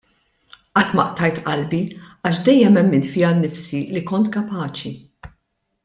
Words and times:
Qatt 0.77 0.93
ma 0.99 1.05
qtajt 1.11 1.41
qalbi 1.49 1.81
għax 2.23 2.39
dejjem 2.49 2.81
emmint 2.83 3.11
fija 3.13 3.31
nnifsi 3.37 3.83
li 3.93 4.03
kont 4.13 4.33
kapaċi. 4.39 4.93